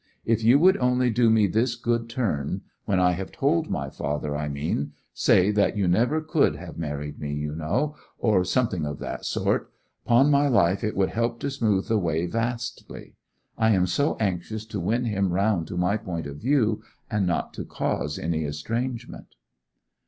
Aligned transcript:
If 0.25 0.43
you 0.43 0.57
would 0.57 0.77
only 0.77 1.11
do 1.11 1.29
me 1.29 1.45
this 1.45 1.75
good 1.75 2.09
turn—when 2.09 2.99
I 2.99 3.11
have 3.11 3.31
told 3.31 3.69
my 3.69 3.91
father, 3.91 4.35
I 4.35 4.49
mean—say 4.49 5.51
that 5.51 5.77
you 5.77 5.87
never 5.87 6.21
could 6.21 6.55
have 6.55 6.75
married 6.75 7.19
me, 7.19 7.35
you 7.35 7.53
know, 7.53 7.95
or 8.17 8.43
something 8.43 8.83
of 8.87 8.97
that 8.97 9.25
sort—'pon 9.25 10.31
my 10.31 10.47
life 10.47 10.83
it 10.83 10.95
will 10.95 11.09
help 11.09 11.39
to 11.41 11.51
smooth 11.51 11.87
the 11.87 11.99
way 11.99 12.25
vastly. 12.25 13.13
I 13.59 13.73
am 13.73 13.85
so 13.85 14.17
anxious 14.19 14.65
to 14.73 14.79
win 14.79 15.05
him 15.05 15.31
round 15.33 15.67
to 15.67 15.77
my 15.77 15.97
point 15.97 16.25
of 16.25 16.37
view, 16.37 16.81
and 17.11 17.27
not 17.27 17.53
to 17.53 17.63
cause 17.63 18.17
any 18.17 18.43
estrangement. 18.43 19.35